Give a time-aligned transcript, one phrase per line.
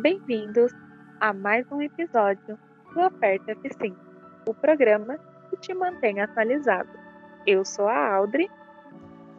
[0.00, 0.70] Bem-vindos
[1.20, 2.56] a mais um episódio
[2.94, 3.96] do Aperta F5,
[4.46, 5.18] o programa
[5.50, 6.88] que te mantém atualizado.
[7.44, 8.48] Eu sou a Audrey.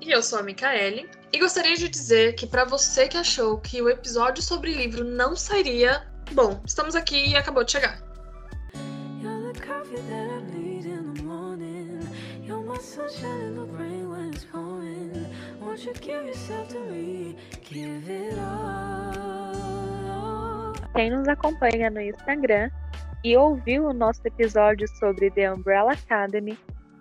[0.01, 1.09] E eu sou a Micaele.
[1.31, 5.37] E gostaria de dizer que para você que achou que o episódio sobre livro não
[5.37, 8.10] sairia, bom, estamos aqui e acabou de chegar.
[20.93, 22.69] Quem nos acompanha no Instagram
[23.23, 26.55] e ouviu o nosso episódio sobre The Umbrella Academy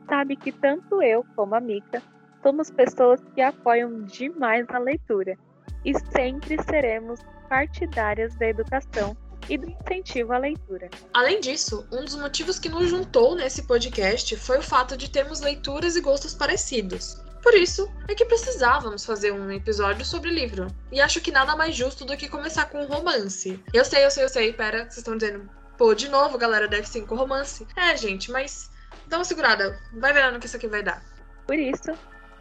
[0.09, 2.03] sabe que tanto eu como a Mika
[2.43, 5.37] somos pessoas que apoiam demais a leitura
[5.85, 7.21] e sempre seremos
[7.51, 9.15] partidárias da educação
[9.47, 10.89] e do incentivo à leitura.
[11.13, 15.41] Além disso, um dos motivos que nos juntou nesse podcast foi o fato de termos
[15.41, 17.29] leituras e gostos parecidos.
[17.43, 20.67] Por isso é que precisávamos fazer um episódio sobre livro.
[20.93, 23.63] E acho que nada mais justo do que começar com um romance.
[23.73, 26.87] Eu sei, eu sei, eu sei, pera, vocês estão dizendo, pô, de novo, galera, deve
[26.87, 27.67] ser com romance.
[27.75, 28.71] É, gente, mas
[29.07, 31.03] dá uma segurada, vai vendo o que isso aqui vai dar.
[31.47, 31.93] Por isso,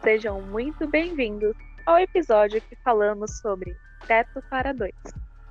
[0.04, 3.74] sejam muito bem-vindos ao episódio que falamos sobre
[4.06, 4.94] Teto para Dois.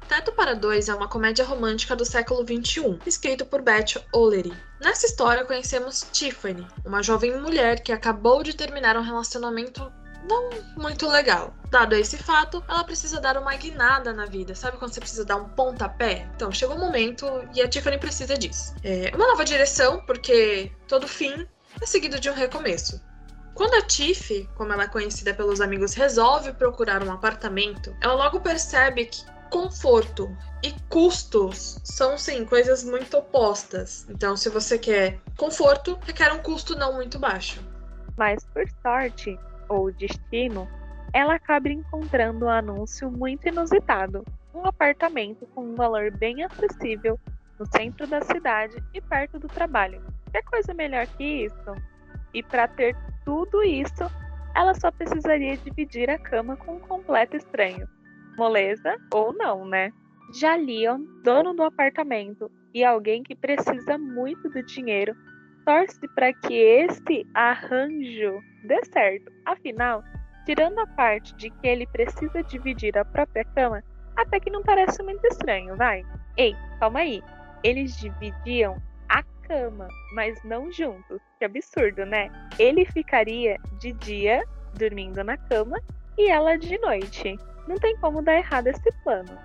[0.10, 4.52] Teto para Dois é uma comédia romântica do século XXI, escrito por Beth O'Leary.
[4.82, 9.94] Nessa história conhecemos Tiffany, uma jovem mulher que acabou de terminar um relacionamento
[10.28, 11.54] não muito legal.
[11.70, 14.56] Dado esse fato, ela precisa dar uma guinada na vida.
[14.56, 16.28] Sabe quando você precisa dar um pontapé?
[16.36, 18.74] Então, chegou o um momento e a Tiffany precisa disso.
[18.84, 21.48] É uma nova direção, porque todo fim
[21.80, 23.00] é seguido de um recomeço.
[23.54, 28.40] Quando a Tiff, como ela é conhecida pelos amigos, resolve procurar um apartamento, ela logo
[28.40, 34.08] percebe que conforto e custos são sim coisas muito opostas.
[34.10, 37.62] Então, se você quer conforto, requer um custo não muito baixo.
[38.18, 40.68] Mas por sorte ou destino,
[41.14, 44.24] ela acaba encontrando um anúncio muito inusitado,
[44.54, 47.20] um apartamento com um valor bem acessível
[47.60, 50.02] no centro da cidade e perto do trabalho.
[50.32, 51.76] Que coisa melhor que isso?
[52.34, 52.96] E para ter
[53.26, 54.04] tudo isso,
[54.56, 57.88] ela só precisaria dividir a cama com um completo estranho
[58.40, 59.92] moleza ou não, né?
[60.34, 65.14] Já Leon, dono do apartamento e alguém que precisa muito do dinheiro,
[65.66, 69.30] torce para que esse arranjo dê certo.
[69.46, 70.02] Afinal,
[70.46, 73.84] tirando a parte de que ele precisa dividir a própria cama,
[74.16, 76.04] até que não parece muito estranho, vai?
[76.38, 77.22] Ei, calma aí.
[77.64, 78.78] Eles dividiam
[79.10, 81.22] a cama, mas não juntos.
[81.40, 82.30] Que absurdo, né?
[82.58, 84.44] Ele ficaria de dia
[84.78, 85.80] dormindo na cama
[86.18, 87.38] e ela de noite.
[87.70, 89.38] Não tem como dar errado esse plano.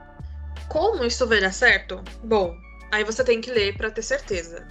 [0.70, 2.02] Como isso vai dar certo?
[2.22, 2.56] Bom,
[2.90, 4.66] aí você tem que ler para ter certeza.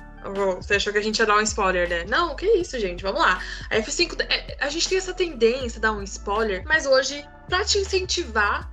[0.56, 2.04] Você achou que a gente ia dar um spoiler, né?
[2.06, 3.40] Não, que isso, gente, vamos lá.
[3.70, 7.64] A F5, é, a gente tem essa tendência a dar um spoiler, mas hoje, pra
[7.64, 8.72] te incentivar,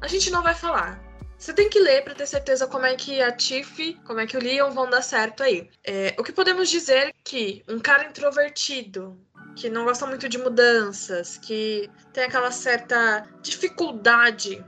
[0.00, 1.00] a gente não vai falar.
[1.38, 4.36] Você tem que ler para ter certeza como é que a Tiff, como é que
[4.36, 5.70] o Leon vão dar certo aí.
[5.84, 9.16] É, o que podemos dizer é que um cara introvertido,
[9.56, 14.64] que não gosta muito de mudanças, que tem aquela certa dificuldade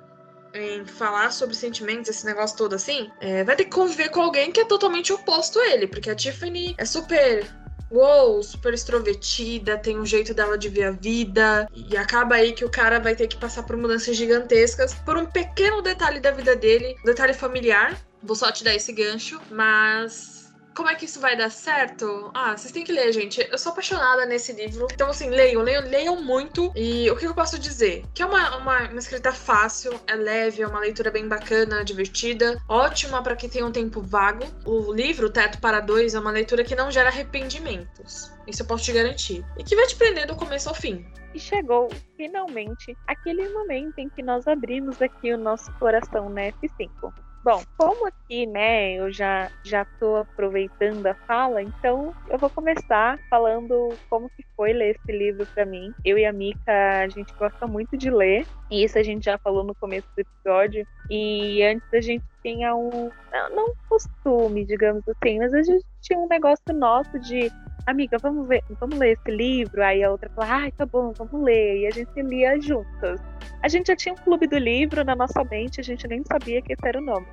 [0.55, 4.51] em falar sobre sentimentos, esse negócio todo assim, é, vai ter que conviver com alguém
[4.51, 7.47] que é totalmente oposto a ele, porque a Tiffany é super
[7.91, 12.65] uou, super extrovertida, tem um jeito dela de ver a vida, e acaba aí que
[12.65, 16.55] o cara vai ter que passar por mudanças gigantescas por um pequeno detalhe da vida
[16.55, 17.99] dele, um detalhe familiar.
[18.23, 20.38] Vou só te dar esse gancho, mas
[20.79, 22.31] como é que isso vai dar certo?
[22.33, 23.45] Ah, vocês têm que ler, gente.
[23.51, 24.87] Eu sou apaixonada nesse livro.
[24.93, 26.73] Então, assim, leiam, leiam, leiam muito.
[26.77, 28.05] E o que eu posso dizer?
[28.15, 32.63] Que é uma, uma, uma escrita fácil, é leve, é uma leitura bem bacana, divertida,
[32.69, 34.45] ótima para quem tem um tempo vago.
[34.65, 38.33] O livro Teto para Dois é uma leitura que não gera arrependimentos.
[38.47, 39.45] Isso eu posso te garantir.
[39.59, 41.05] E que vai te prender do começo ao fim.
[41.35, 47.13] E chegou, finalmente, aquele momento em que nós abrimos aqui o nosso coração na F5.
[47.49, 53.19] Bom, como aqui, né, eu já já tô aproveitando a fala, então eu vou começar
[53.31, 55.91] falando como que foi ler esse livro para mim.
[56.05, 59.39] Eu e a Mika, a gente gosta muito de ler, e isso a gente já
[59.39, 60.87] falou no começo do episódio.
[61.09, 66.19] E antes a gente tinha um não, não costume, digamos assim, mas a gente tinha
[66.19, 67.51] um negócio nosso de
[67.91, 69.83] amiga, vamos ver, vamos ler esse livro.
[69.83, 71.81] Aí a outra fala, ai, tá bom, vamos ler.
[71.81, 73.21] E a gente lia juntas.
[73.63, 76.63] A gente já tinha um clube do livro na nossa mente, a gente nem sabia
[76.63, 77.27] que esse era o nome.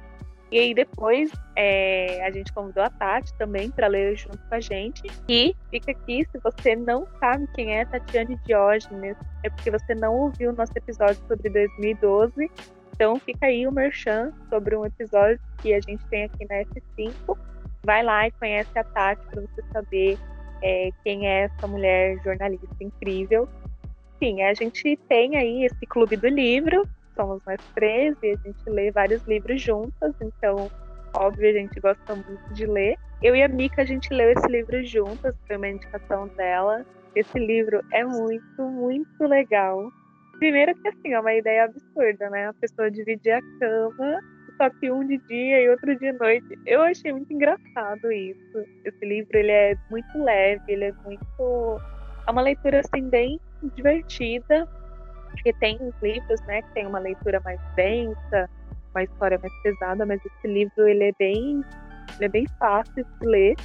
[0.52, 4.60] E aí depois é, a gente convidou a Tati também para ler junto com a
[4.60, 5.04] gente.
[5.28, 10.16] E fica aqui, se você não sabe quem é Tatiane Diógenes, é porque você não
[10.16, 12.50] ouviu o nosso episódio sobre 2012.
[12.94, 17.38] Então fica aí o merchan sobre um episódio que a gente tem aqui na F5.
[17.84, 20.18] Vai lá e conhece a Tati para você saber
[20.62, 23.48] é, quem é essa mulher jornalista incrível.
[24.20, 28.70] Sim, a gente tem aí esse clube do livro, somos nós três e a gente
[28.70, 30.70] lê vários livros juntas, então,
[31.16, 32.98] óbvio, a gente gosta muito de ler.
[33.22, 36.86] Eu e a Mika, a gente leu esse livro juntas, foi uma indicação dela.
[37.16, 39.90] Esse livro é muito, muito legal.
[40.38, 42.50] Primeiro que assim, é uma ideia absurda, né?
[42.50, 44.20] A pessoa dividir a cama,
[44.58, 46.60] só que um de dia e outro de noite.
[46.66, 48.66] Eu achei muito engraçado isso.
[48.84, 51.82] Esse livro, ele é muito leve, ele é muito...
[52.28, 53.40] É uma leitura, assim, bem
[53.76, 54.68] divertida,
[55.32, 58.50] porque tem os livros, né, que tem uma leitura mais densa,
[58.94, 61.64] uma história mais pesada, mas esse livro, ele é bem...
[62.18, 63.56] Ele é bem fácil de ler.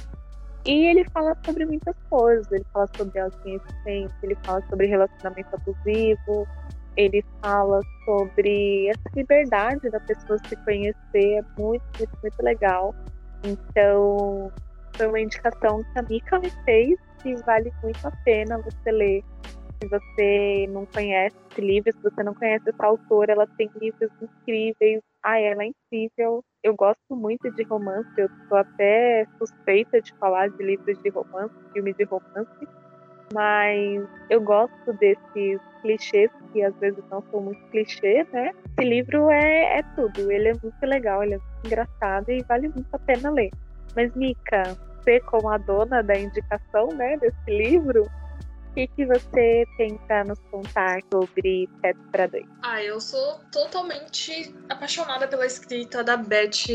[0.65, 2.51] E ele fala sobre muitas coisas.
[2.51, 6.47] Ele fala sobre autoconhecimento, ele fala sobre relacionamento abusivo,
[6.95, 10.95] ele fala sobre essa liberdade da pessoa se conhecer.
[11.15, 12.93] É muito, muito, muito legal.
[13.43, 14.51] Então,
[14.95, 19.23] foi uma indicação que a Mika me fez e vale muito a pena você ler.
[19.81, 24.11] Se você não conhece esse livro, se você não conhece essa autora, ela tem livros
[24.21, 25.01] incríveis.
[25.23, 26.43] Ah, ela é incrível.
[26.63, 31.53] Eu gosto muito de romance, eu sou até suspeita de falar de livros de romance,
[31.73, 32.67] filme de romance,
[33.33, 38.51] mas eu gosto desses clichês que às vezes não são muito clichê, né?
[38.77, 42.67] Esse livro é, é tudo, ele é muito legal, ele é muito engraçado e vale
[42.69, 43.49] muito a pena ler.
[43.95, 49.65] Mas, Mika, você como a dona da indicação né, desse livro, o que, que você
[49.75, 52.45] tem nos contar sobre Teto para Dois?
[52.63, 56.69] Ah, eu sou totalmente apaixonada pela escrita da Beth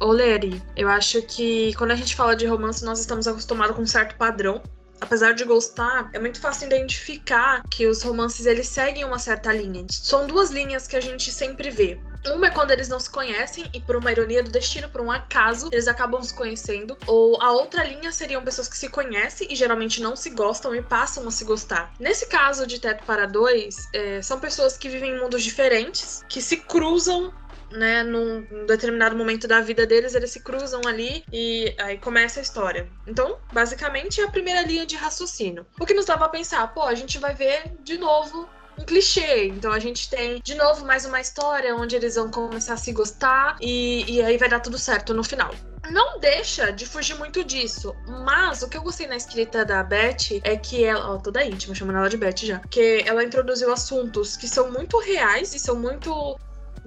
[0.00, 0.60] O'Leary.
[0.76, 4.16] Eu acho que quando a gente fala de romance, nós estamos acostumados com um certo
[4.16, 4.60] padrão
[5.00, 9.86] apesar de gostar, é muito fácil identificar que os romances eles seguem uma certa linha.
[9.90, 11.98] São duas linhas que a gente sempre vê.
[12.26, 15.10] Uma é quando eles não se conhecem e por uma ironia do destino, por um
[15.10, 16.96] acaso, eles acabam se conhecendo.
[17.06, 20.82] Ou a outra linha seriam pessoas que se conhecem e geralmente não se gostam e
[20.82, 21.92] passam a se gostar.
[21.98, 26.42] Nesse caso de Teto para Dois, é, são pessoas que vivem em mundos diferentes, que
[26.42, 27.32] se cruzam
[27.70, 32.42] né, num determinado momento da vida deles, eles se cruzam ali e aí começa a
[32.42, 32.88] história.
[33.06, 35.66] Então, basicamente, é a primeira linha de raciocínio.
[35.78, 38.48] O que nos leva a pensar, pô, a gente vai ver de novo
[38.78, 39.46] um clichê.
[39.46, 42.92] Então a gente tem de novo mais uma história onde eles vão começar a se
[42.92, 45.52] gostar e, e aí vai dar tudo certo no final.
[45.90, 50.40] Não deixa de fugir muito disso, mas o que eu gostei na escrita da Beth
[50.44, 54.36] é que ela, ó, toda íntima, chamando ela de Beth já, que ela introduziu assuntos
[54.36, 56.38] que são muito reais e são muito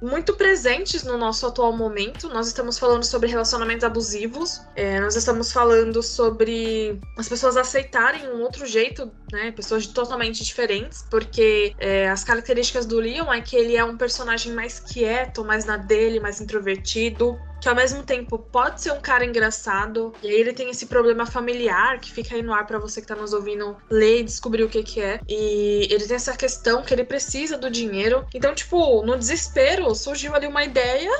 [0.02, 2.28] muito presentes no nosso atual momento.
[2.30, 8.42] Nós estamos falando sobre relacionamentos abusivos, é, nós estamos falando sobre as pessoas aceitarem um
[8.42, 9.52] outro jeito, né?
[9.52, 14.54] Pessoas totalmente diferentes, porque é, as características do Leon é que ele é um personagem
[14.54, 19.24] mais quieto, mais na dele, mais introvertido que ao mesmo tempo pode ser um cara
[19.24, 23.00] engraçado, e aí ele tem esse problema familiar que fica aí no ar para você
[23.00, 25.20] que tá nos ouvindo ler e descobrir o que que é.
[25.30, 28.26] E ele tem essa questão que ele precisa do dinheiro.
[28.34, 31.12] Então, tipo, no desespero surgiu ali uma ideia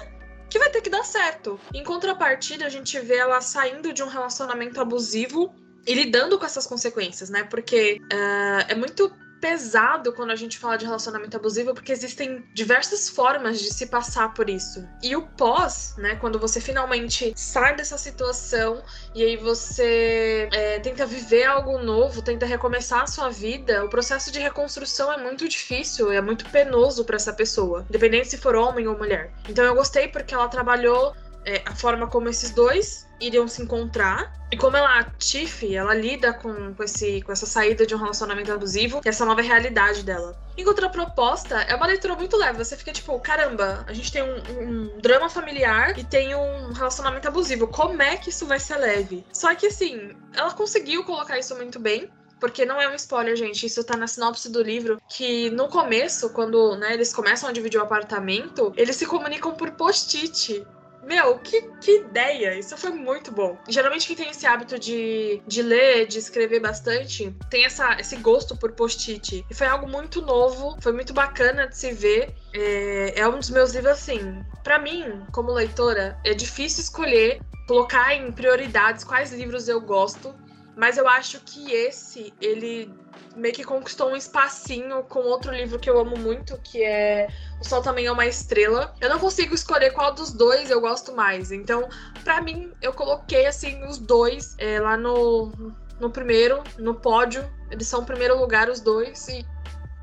[0.50, 1.60] que vai ter que dar certo.
[1.74, 5.54] Em contrapartida, a gente vê ela saindo de um relacionamento abusivo
[5.86, 7.44] e lidando com essas consequências, né?
[7.44, 9.12] Porque uh, é muito
[9.42, 14.34] pesado quando a gente fala de relacionamento abusivo, porque existem diversas formas de se passar
[14.34, 14.88] por isso.
[15.02, 18.84] E o pós, né, quando você finalmente sai dessa situação
[19.16, 24.32] e aí você é, tenta viver algo novo, tenta recomeçar a sua vida, o processo
[24.32, 28.88] de reconstrução é muito difícil, é muito penoso para essa pessoa, independente se for homem
[28.88, 29.34] ou mulher.
[29.50, 34.34] Então eu gostei porque ela trabalhou é, a forma como esses dois iriam se encontrar
[34.52, 37.98] e como ela, a Tiff, ela lida com, com, esse, com essa saída de um
[37.98, 40.38] relacionamento abusivo e essa nova realidade dela.
[40.58, 42.58] Em proposta é uma leitura muito leve.
[42.58, 47.28] Você fica tipo, caramba, a gente tem um, um, drama familiar e tem um relacionamento
[47.28, 47.68] abusivo.
[47.68, 49.26] Como é que isso vai ser leve?
[49.32, 52.10] Só que assim, ela conseguiu colocar isso muito bem
[52.42, 53.68] porque não é um spoiler, gente.
[53.68, 55.00] Isso tá na sinopse do livro.
[55.08, 59.72] Que no começo, quando né, eles começam a dividir o apartamento, eles se comunicam por
[59.72, 60.66] post-it.
[61.04, 62.58] Meu, que, que ideia!
[62.58, 63.58] Isso foi muito bom.
[63.68, 68.56] Geralmente quem tem esse hábito de, de ler, de escrever bastante, tem essa, esse gosto
[68.56, 69.46] por post-it.
[69.50, 72.36] E foi algo muito novo, foi muito bacana de se ver.
[72.54, 78.14] É, é um dos meus livros, assim, para mim, como leitora, é difícil escolher, colocar
[78.14, 80.36] em prioridades quais livros eu gosto.
[80.82, 82.92] Mas eu acho que esse, ele
[83.36, 87.28] meio que conquistou um espacinho com outro livro que eu amo muito, que é
[87.62, 88.92] O Sol Também é uma Estrela.
[89.00, 91.52] Eu não consigo escolher qual dos dois eu gosto mais.
[91.52, 91.88] Então,
[92.24, 95.52] para mim, eu coloquei assim os dois é, lá no,
[96.00, 97.48] no primeiro, no pódio.
[97.70, 99.46] Eles são o primeiro lugar, os dois, e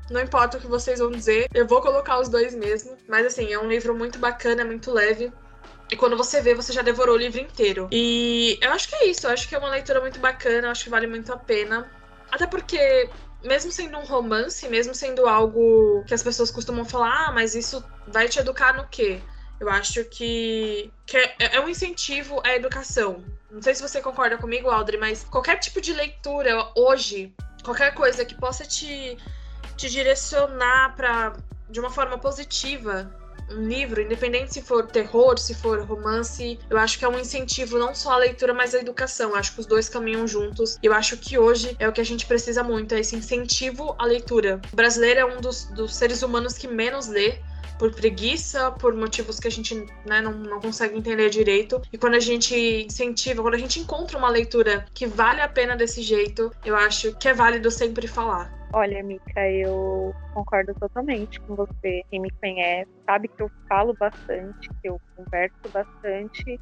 [0.09, 2.95] não importa o que vocês vão dizer, eu vou colocar os dois mesmo.
[3.05, 5.29] Mas assim, é um livro muito bacana, muito leve.
[5.91, 7.89] E quando você vê, você já devorou o livro inteiro.
[7.91, 9.25] E eu acho que é isso.
[9.25, 10.67] Eu acho que é uma leitura muito bacana.
[10.67, 11.89] Eu acho que vale muito a pena.
[12.31, 13.09] Até porque
[13.43, 17.83] mesmo sendo um romance, mesmo sendo algo que as pessoas costumam falar, ah, mas isso
[18.07, 19.21] vai te educar no quê?
[19.59, 23.23] Eu acho que, que é, é, um incentivo à educação.
[23.51, 28.23] Não sei se você concorda comigo, Audrey, mas qualquer tipo de leitura hoje, qualquer coisa
[28.23, 29.17] que possa te,
[29.75, 31.33] te direcionar para
[31.69, 33.11] de uma forma positiva
[33.51, 37.77] um livro, independente se for terror, se for romance, eu acho que é um incentivo
[37.77, 39.31] não só à leitura, mas à educação.
[39.31, 40.77] Eu acho que os dois caminham juntos.
[40.81, 44.05] Eu acho que hoje é o que a gente precisa muito, é esse incentivo à
[44.05, 44.61] leitura.
[44.71, 47.39] O brasileiro é um dos, dos seres humanos que menos lê
[47.79, 49.73] por preguiça, por motivos que a gente
[50.05, 51.81] né, não, não consegue entender direito.
[51.91, 55.77] E quando a gente incentiva, quando a gente encontra uma leitura que vale a pena
[55.77, 58.58] desse jeito, eu acho que é válido sempre falar.
[58.71, 62.03] Olha, Mica, eu concordo totalmente com você.
[62.09, 66.59] Quem me conhece sabe que eu falo bastante, que eu converso bastante.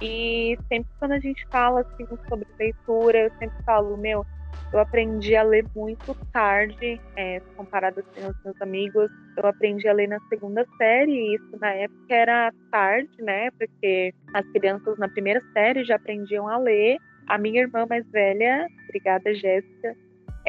[0.00, 4.24] E sempre quando a gente fala assim, sobre leitura, eu sempre falo, meu,
[4.72, 9.08] eu aprendi a ler muito tarde, é, comparado assim aos meus amigos.
[9.36, 13.50] Eu aprendi a ler na segunda série, e isso na época era tarde, né?
[13.58, 16.98] Porque as crianças na primeira série já aprendiam a ler.
[17.28, 19.94] A minha irmã mais velha, obrigada Jéssica,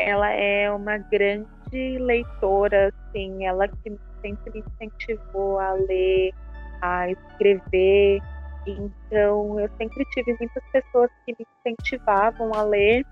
[0.08, 6.32] ela é uma grande leitora, assim, ela que sempre me incentivou a ler,
[6.82, 8.22] a escrever.
[8.66, 13.06] Então, eu sempre tive muitas pessoas que me incentivavam a ler.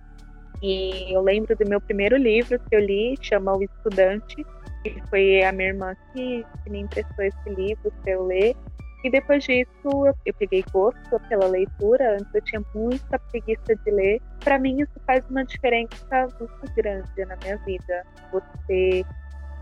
[0.62, 4.46] E eu lembro do meu primeiro livro que eu li, chama O Estudante,
[4.84, 8.56] que foi a minha irmã que, que me emprestou esse livro para eu ler.
[9.04, 12.16] E depois disso, eu, eu peguei gosto pela leitura.
[12.16, 14.22] Antes eu tinha muita preguiça de ler.
[14.40, 18.04] Para mim, isso faz uma diferença muito grande na minha vida.
[18.32, 19.06] Você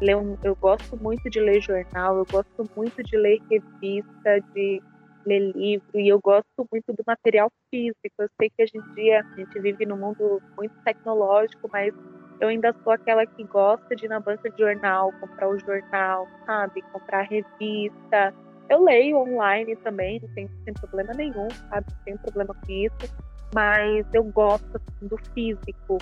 [0.02, 4.82] lê um, eu gosto muito de ler jornal, eu gosto muito de ler revista, de
[5.26, 8.16] ler livro e eu gosto muito do material físico.
[8.20, 11.94] Eu sei que hoje em dia a gente vive num mundo muito tecnológico, mas
[12.40, 16.28] eu ainda sou aquela que gosta de ir na banca de jornal, comprar o jornal,
[16.46, 16.82] sabe?
[16.92, 18.34] Comprar revista,
[18.70, 21.86] eu leio online também, não tem, tem problema nenhum, sabe?
[21.90, 23.16] Não tem problema com isso.
[23.54, 25.98] Mas eu gosto assim, do físico.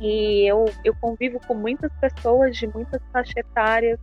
[0.00, 3.98] E eu, eu convivo com muitas pessoas de muitas faixas etárias.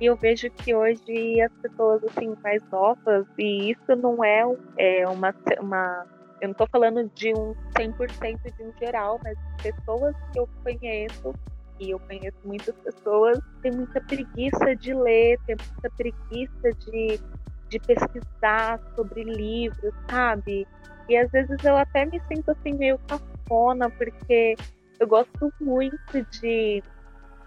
[0.00, 4.42] E eu vejo que hoje as pessoas assim mais novas, e isso não é,
[4.76, 6.06] é uma, uma.
[6.40, 11.32] Eu não estou falando de um 100% de um geral, mas pessoas que eu conheço
[11.80, 17.20] e eu conheço muitas pessoas, tem muita preguiça de ler, tem muita preguiça de,
[17.68, 20.66] de pesquisar sobre livros, sabe?
[21.08, 24.54] E às vezes eu até me sinto assim meio cafona, porque
[24.98, 26.82] eu gosto muito de,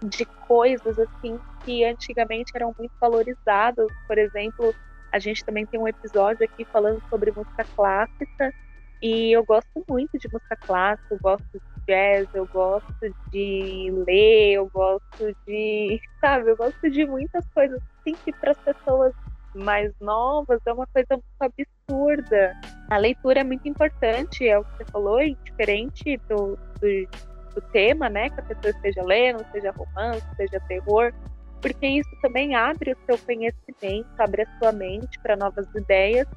[0.04, 3.88] de coisas assim que antigamente eram muito valorizadas.
[4.06, 4.74] Por exemplo,
[5.12, 8.52] a gente também tem um episódio aqui falando sobre música clássica.
[9.00, 14.68] E eu gosto muito de música clássica, eu gosto jazz, eu gosto de ler, eu
[14.68, 16.00] gosto de.
[16.20, 19.14] Sabe, eu gosto de muitas coisas assim que para as pessoas
[19.54, 22.54] mais novas é uma coisa muito absurda.
[22.90, 28.10] A leitura é muito importante, é o que você falou, diferente do, do, do tema,
[28.10, 28.28] né?
[28.28, 31.12] Que a pessoa esteja lendo, seja romance, seja terror,
[31.62, 36.28] porque isso também abre o seu conhecimento, abre a sua mente para novas ideias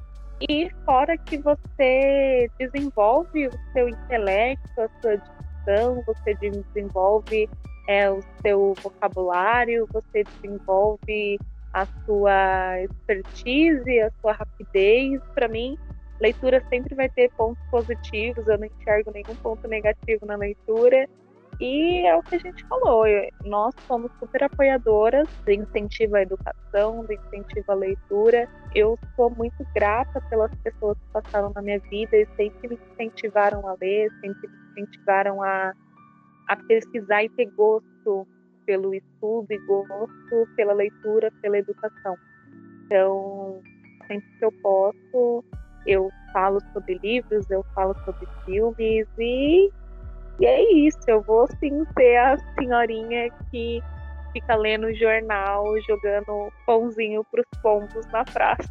[0.48, 5.16] e fora que você desenvolve o seu intelecto, a sua
[6.06, 7.48] você desenvolve
[7.88, 11.38] é, o seu vocabulário, você desenvolve
[11.72, 15.20] a sua expertise, a sua rapidez.
[15.34, 15.76] Para mim,
[16.20, 21.08] leitura sempre vai ter pontos positivos, eu não enxergo nenhum ponto negativo na leitura.
[21.62, 23.04] E é o que a gente falou,
[23.44, 28.48] nós somos super apoiadoras do incentivo à educação, do incentivo à leitura.
[28.74, 33.64] Eu sou muito grata pelas pessoas que passaram na minha vida e sempre me incentivaram
[33.68, 35.72] a ler, sempre me incentivaram a,
[36.48, 38.26] a pesquisar e ter gosto
[38.66, 42.16] pelo estudo e gosto pela leitura, pela educação.
[42.86, 43.62] Então,
[44.08, 45.44] sempre que eu posso,
[45.86, 49.70] eu falo sobre livros, eu falo sobre filmes e
[50.38, 53.82] e é isso, eu vou sim ser a senhorinha que
[54.32, 58.68] fica lendo jornal, jogando pãozinho pros pombos na praça.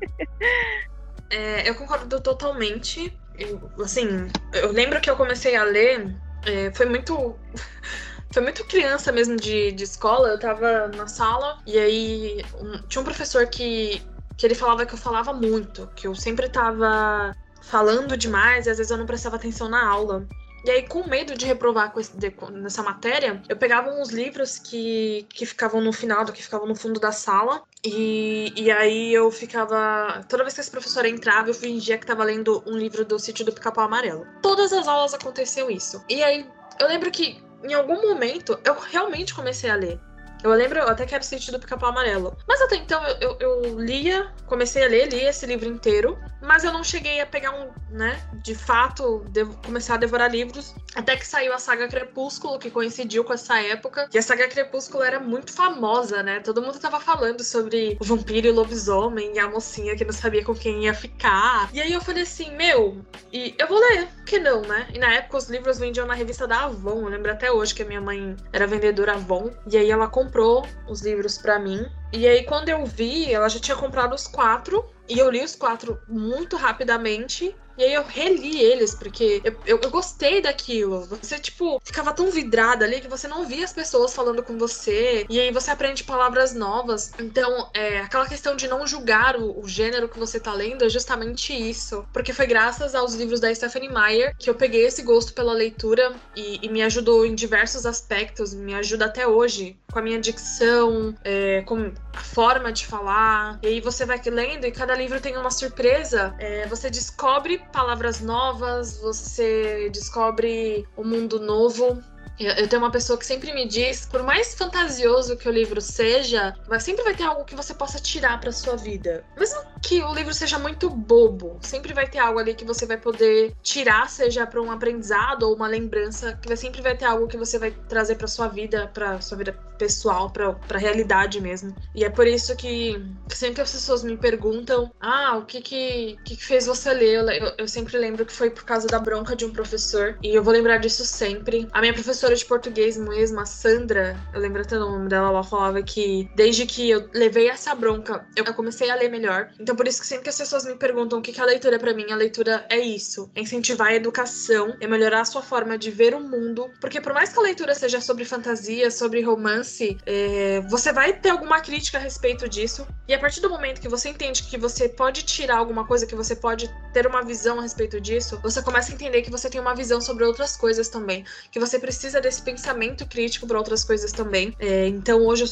[1.30, 3.20] É, eu concordo totalmente.
[3.34, 4.06] Eu, assim,
[4.52, 7.38] eu lembro que eu comecei a ler, é, foi muito.
[8.30, 10.28] Foi muito criança mesmo de, de escola.
[10.28, 14.02] Eu tava na sala e aí um, tinha um professor que,
[14.36, 18.76] que ele falava que eu falava muito, que eu sempre tava falando demais e às
[18.76, 20.28] vezes eu não prestava atenção na aula.
[20.64, 24.58] E aí, com medo de reprovar com esse, de, nessa matéria, eu pegava uns livros
[24.58, 29.30] que, que ficavam no final, que ficavam no fundo da sala, E, e aí eu
[29.30, 30.24] ficava.
[30.28, 33.44] Toda vez que esse professor entrava, eu fingia que tava lendo um livro do sítio
[33.44, 34.26] do Pica-Pau Amarelo.
[34.42, 36.02] Todas as aulas aconteciam isso.
[36.08, 36.46] E aí
[36.80, 40.00] eu lembro que em algum momento eu realmente comecei a ler.
[40.42, 42.36] Eu lembro até que era sítio do Pica-Pau Amarelo.
[42.46, 46.64] Mas até então eu, eu, eu, lia, comecei a ler, li esse livro inteiro, mas
[46.64, 49.24] eu não cheguei a pegar um, né, de fato,
[49.64, 54.08] começar a devorar livros, até que saiu a saga Crepúsculo, que coincidiu com essa época.
[54.12, 56.40] E a saga Crepúsculo era muito famosa, né?
[56.40, 60.12] Todo mundo tava falando sobre o vampiro e o lobisomem e a mocinha que não
[60.12, 61.68] sabia com quem ia ficar.
[61.72, 63.00] E aí eu falei assim, meu,
[63.32, 64.88] e eu vou ler, que não, né?
[64.92, 67.82] E na época os livros vendiam na revista da Avon, eu lembro até hoje que
[67.82, 71.86] a minha mãe era vendedora Avon, e aí ela comprou comprou os livros para mim.
[72.12, 74.84] E aí, quando eu vi, ela já tinha comprado os quatro.
[75.08, 77.56] E eu li os quatro muito rapidamente.
[77.78, 81.06] E aí eu reli eles, porque eu, eu, eu, gostei daquilo.
[81.06, 85.24] Você, tipo, ficava tão vidrada ali que você não via as pessoas falando com você.
[85.30, 87.12] E aí você aprende palavras novas.
[87.20, 90.88] Então, é, aquela questão de não julgar o, o gênero que você tá lendo é
[90.88, 92.04] justamente isso.
[92.12, 96.12] Porque foi graças aos livros da Stephanie Meyer que eu peguei esse gosto pela leitura
[96.34, 98.52] e, e me ajudou em diversos aspectos.
[98.52, 103.58] Me ajuda até hoje com a minha dicção, é, com a forma de falar.
[103.62, 106.34] E aí você vai lendo e cada livro tem uma surpresa.
[106.38, 112.02] É, você descobre palavras novas, você descobre um mundo novo.
[112.38, 116.54] Eu, tenho uma pessoa que sempre me diz, por mais fantasioso que o livro seja,
[116.78, 119.24] sempre vai ter algo que você possa tirar para sua vida.
[119.36, 122.96] Mesmo que o livro seja muito bobo, sempre vai ter algo ali que você vai
[122.96, 127.36] poder tirar, seja para um aprendizado ou uma lembrança, que sempre vai ter algo que
[127.36, 131.74] você vai trazer para sua vida, para sua vida pessoal, para a realidade mesmo.
[131.94, 136.18] E é por isso que sempre que as pessoas me perguntam, ah, o que que,
[136.24, 137.18] que, que fez você ler?
[137.40, 140.42] Eu, eu sempre lembro que foi por causa da bronca de um professor, e eu
[140.42, 141.68] vou lembrar disso sempre.
[141.72, 145.44] A minha professora de português mesmo, a Sandra, eu lembro até o nome dela, ela
[145.44, 149.50] falava que desde que eu levei essa bronca, eu comecei a ler melhor.
[149.60, 151.76] Então por isso que sempre que as pessoas me perguntam o que é a leitura
[151.76, 155.42] é para mim, a leitura é isso, é incentivar a educação, é melhorar a sua
[155.42, 159.22] forma de ver o mundo, porque por mais que a leitura seja sobre fantasia, sobre
[159.22, 159.67] romance,
[160.06, 162.86] é, você vai ter alguma crítica a respeito disso.
[163.06, 166.14] E a partir do momento que você entende que você pode tirar alguma coisa, que
[166.14, 169.60] você pode ter uma visão a respeito disso, você começa a entender que você tem
[169.60, 174.12] uma visão sobre outras coisas também, que você precisa desse pensamento crítico para outras coisas
[174.12, 174.54] também.
[174.58, 175.44] É, então hoje,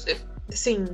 [0.52, 0.86] assim,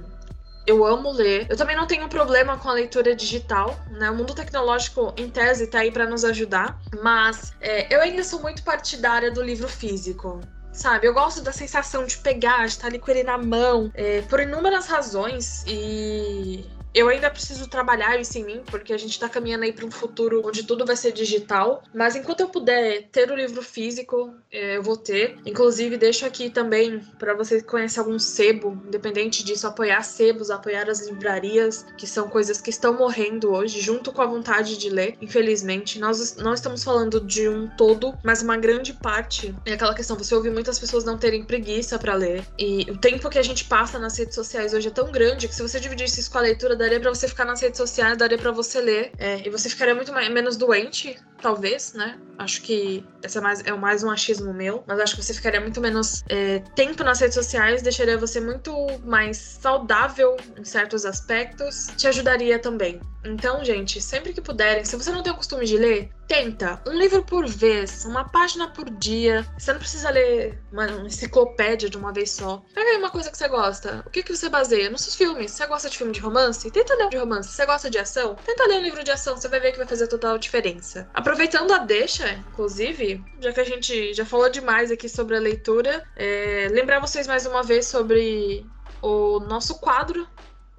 [0.66, 1.46] eu amo ler.
[1.48, 4.11] Eu também não tenho problema com a leitura digital, né?
[4.11, 8.40] O mundo tecnológico, em tese, tá aí para nos ajudar, mas é, eu ainda sou
[8.40, 10.40] muito partidária do livro físico.
[10.72, 14.22] Sabe, eu gosto da sensação de pegar, de estar ali com ele na mão, é,
[14.22, 19.28] por inúmeras razões, e eu ainda preciso trabalhar isso em mim, porque a gente tá
[19.28, 21.83] caminhando aí para um futuro onde tudo vai ser digital.
[21.94, 25.38] Mas enquanto eu puder ter o livro físico, é, eu vou ter.
[25.46, 30.88] Inclusive, deixo aqui também para você que conhece algum sebo, independente disso, apoiar sebos, apoiar
[30.90, 35.16] as livrarias, que são coisas que estão morrendo hoje, junto com a vontade de ler.
[35.20, 40.16] Infelizmente, nós não estamos falando de um todo, mas uma grande parte é aquela questão.
[40.16, 42.44] Você ouve muitas pessoas não terem preguiça para ler.
[42.59, 45.55] E o tempo que a gente passa nas redes sociais hoje é tão grande que
[45.55, 48.37] se você dividisse isso com a leitura daria para você ficar nas redes sociais, daria
[48.37, 49.12] para você ler.
[49.18, 52.18] É, e você ficaria muito mais, menos doente, talvez, né?
[52.37, 55.61] Acho que essa é mais, é mais um achismo meu, mas acho que você ficaria
[55.61, 61.87] muito menos é, tempo nas redes sociais, deixaria você muito mais saudável em certos aspectos,
[61.97, 63.01] te ajudaria também.
[63.24, 66.92] Então, gente, sempre que puderem, se você não tem o costume de ler, tenta um
[66.92, 69.46] livro por vez, uma página por dia.
[69.58, 72.64] Você não precisa ler uma enciclopédia de uma vez só.
[72.74, 74.02] Pega aí uma coisa que você gosta.
[74.06, 74.90] O que, que você baseia?
[74.90, 75.52] Nos seus filmes.
[75.52, 76.70] Você gosta de filme de romance?
[76.70, 77.48] Tenta ler um de romance.
[77.50, 78.35] Você gosta de ação?
[78.44, 79.37] Tenta ler um livro de ação.
[79.37, 81.08] Você vai ver que vai fazer total diferença.
[81.14, 86.04] Aproveitando a deixa, inclusive, já que a gente já falou demais aqui sobre a leitura,
[86.16, 88.66] é, lembrar vocês mais uma vez sobre
[89.00, 90.26] o nosso quadro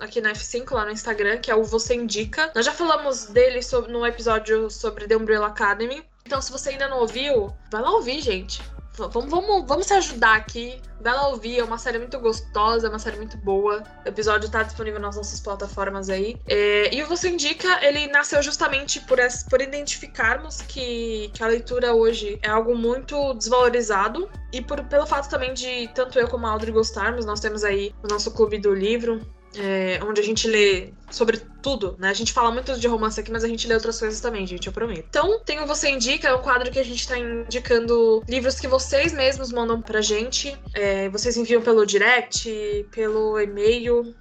[0.03, 2.51] aqui na F5, lá no Instagram, que é o Você Indica.
[2.53, 6.03] Nós já falamos dele sobre, no episódio sobre The Umbrella Academy.
[6.25, 8.61] Então, se você ainda não ouviu, vai lá ouvir, gente.
[8.95, 10.79] Vamos, vamos, vamos se ajudar aqui.
[11.01, 13.83] Vai lá ouvir, é uma série muito gostosa, é uma série muito boa.
[14.05, 16.37] O episódio tá disponível nas nossas plataformas aí.
[16.47, 21.47] É, e o Você Indica, ele nasceu justamente por, essa, por identificarmos que, que a
[21.47, 24.29] leitura hoje é algo muito desvalorizado.
[24.51, 27.93] E por, pelo fato também de tanto eu como a Audrey gostarmos, nós temos aí
[28.03, 29.19] o nosso clube do livro,
[29.57, 32.09] é, onde a gente lê sobre tudo, né?
[32.09, 34.67] A gente fala muito de romance aqui, mas a gente lê outras coisas também, gente,
[34.67, 35.05] eu prometo.
[35.09, 38.67] Então, tem o Você Indica, é um quadro que a gente tá indicando livros que
[38.67, 40.57] vocês mesmos mandam pra gente.
[40.73, 44.13] É, vocês enviam pelo direct, pelo e-mail.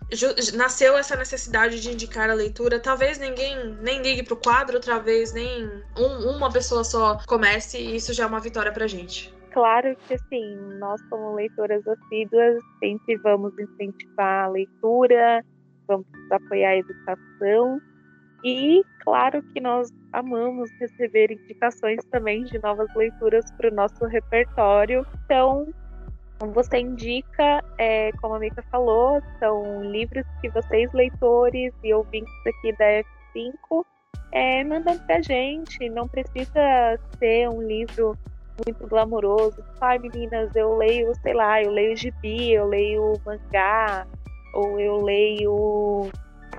[0.55, 2.79] Nasceu essa necessidade de indicar a leitura.
[2.79, 8.13] Talvez ninguém nem ligue pro quadro, talvez nem um, uma pessoa só comece, e isso
[8.13, 13.57] já é uma vitória pra gente claro que assim, nós como leitoras assíduas sempre vamos
[13.59, 15.45] incentivar a leitura,
[15.87, 17.81] vamos apoiar a educação.
[18.45, 25.07] E claro que nós amamos receber indicações também de novas leituras para o nosso repertório.
[25.25, 25.73] Então,
[26.53, 32.77] você indica, é, como a Mika falou, são livros que vocês, leitores e ouvintes aqui
[32.77, 33.85] da F5,
[34.33, 35.89] é, mandam pra gente.
[35.91, 38.19] Não precisa ser um livro
[38.65, 39.63] muito glamouroso.
[39.81, 44.07] Ai, meninas, eu leio, sei lá, eu leio gibi, eu leio mangá,
[44.55, 46.11] ou eu leio.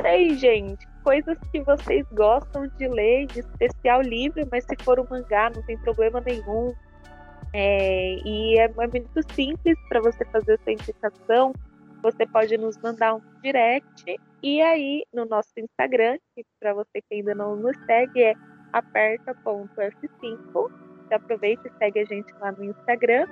[0.01, 5.05] Sei, gente, coisas que vocês gostam de ler, de especial livro, mas se for um
[5.09, 6.73] mangá, não tem problema nenhum.
[7.53, 11.53] É, e é, é muito simples para você fazer essa indicação.
[12.01, 17.15] Você pode nos mandar um direct e aí no nosso Instagram, que para você que
[17.15, 18.33] ainda não nos segue é
[18.73, 20.82] aperta.f5.
[21.13, 23.27] Você aproveita e segue a gente lá no Instagram.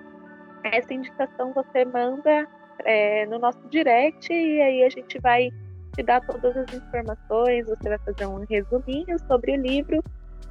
[0.63, 2.47] Essa indicação você manda
[2.85, 5.49] é, no nosso direct e aí a gente vai
[5.95, 7.65] te dar todas as informações.
[7.65, 10.03] Você vai fazer um resuminho sobre o livro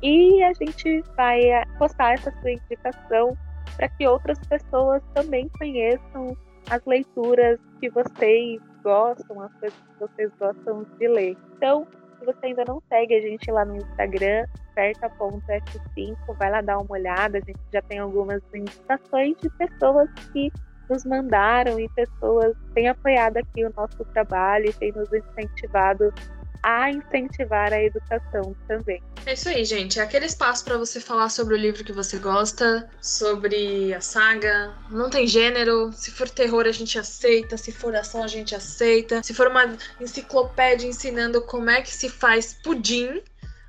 [0.02, 3.36] e a gente vai é, postar essa sua indicação
[3.76, 6.36] para que outras pessoas também conheçam
[6.68, 11.36] as leituras que vocês gostam, as coisas que vocês gostam de ler.
[11.56, 11.86] Então,
[12.20, 16.92] se você ainda não segue a gente lá no Instagram, certa.f5, vai lá dar uma
[16.92, 17.38] olhada.
[17.38, 20.52] A gente já tem algumas indicações de pessoas que
[20.88, 26.12] nos mandaram e pessoas têm apoiado aqui o nosso trabalho e têm nos incentivado
[26.62, 29.02] a incentivar a educação também.
[29.26, 29.98] É isso aí, gente.
[29.98, 34.74] É aquele espaço para você falar sobre o livro que você gosta, sobre a saga.
[34.90, 35.92] Não tem gênero.
[35.92, 37.56] Se for terror, a gente aceita.
[37.56, 39.22] Se for ação, a gente aceita.
[39.22, 43.22] Se for uma enciclopédia ensinando como é que se faz pudim,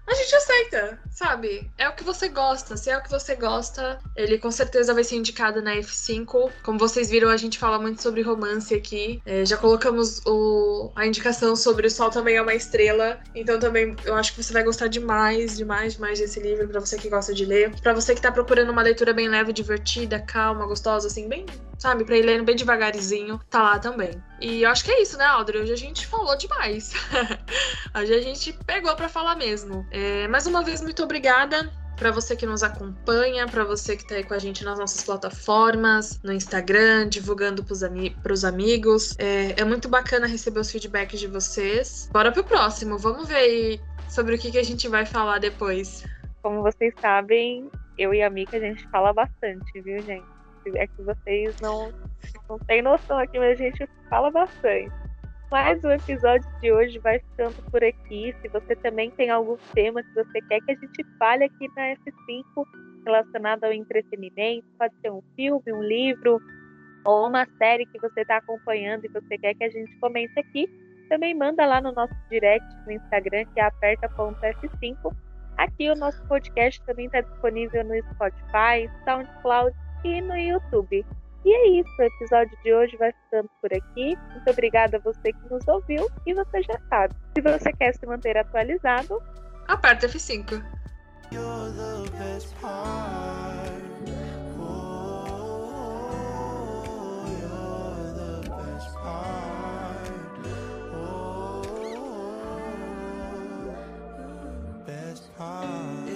[0.07, 1.71] a gente aceita, sabe?
[1.77, 2.75] É o que você gosta.
[2.75, 6.51] Se é o que você gosta, ele com certeza vai ser indicado na F5.
[6.63, 9.21] Como vocês viram, a gente fala muito sobre romance aqui.
[9.25, 13.19] É, já colocamos o, a indicação sobre O Sol Também é uma Estrela.
[13.33, 16.97] Então também eu acho que você vai gostar demais, demais, demais desse livro, para você
[16.97, 17.73] que gosta de ler.
[17.81, 21.45] para você que tá procurando uma leitura bem leve, divertida, calma, gostosa, assim, bem
[21.81, 22.05] sabe?
[22.05, 24.11] Pra ir lendo bem devagarzinho, tá lá também.
[24.39, 25.63] E eu acho que é isso, né, Audrey?
[25.63, 26.93] Hoje a gente falou demais.
[27.97, 29.83] Hoje a gente pegou para falar mesmo.
[29.89, 34.15] É, mais uma vez, muito obrigada para você que nos acompanha, para você que está
[34.15, 38.15] aí com a gente nas nossas plataformas, no Instagram, divulgando para os ami
[38.47, 39.15] amigos.
[39.17, 42.07] É, é, muito bacana receber os feedbacks de vocês.
[42.11, 46.03] Bora pro próximo, vamos ver sobre o que, que a gente vai falar depois.
[46.43, 50.40] Como vocês sabem, eu e a Mika a gente fala bastante, viu, gente?
[50.75, 51.91] É que vocês não,
[52.49, 54.91] não têm noção aqui, mas a gente fala bastante.
[55.51, 58.33] Mas o episódio de hoje vai ficando por aqui.
[58.41, 61.93] Se você também tem algum tema que você quer que a gente fale aqui na
[61.95, 62.65] F5
[63.05, 66.39] relacionado ao entretenimento, pode ser um filme, um livro
[67.03, 70.69] ou uma série que você está acompanhando e você quer que a gente comente aqui,
[71.09, 75.13] também manda lá no nosso direct no Instagram, que é aperta.f5.
[75.57, 81.05] Aqui o nosso podcast também está disponível no Spotify, SoundCloud e no YouTube.
[81.43, 84.15] E é isso, o episódio de hoje vai ficando por aqui.
[84.31, 87.15] Muito obrigada a você que nos ouviu e você já sabe.
[87.35, 89.21] Se você quer se manter atualizado,
[89.67, 90.63] aperta F5.